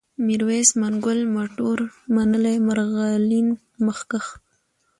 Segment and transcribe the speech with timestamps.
[0.25, 1.79] ميرويس، منگول، مټور،
[2.15, 3.47] منلی، مرغلين،
[3.85, 4.25] مخکښ